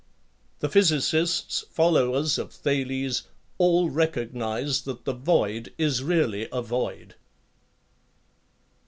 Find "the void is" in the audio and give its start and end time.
5.05-6.01